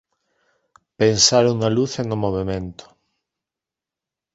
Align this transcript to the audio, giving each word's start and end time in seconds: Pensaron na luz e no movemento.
Pensaron 0.99 1.55
na 1.57 1.69
luz 1.77 1.91
e 2.01 2.03
no 2.09 2.17
movemento. 2.23 2.85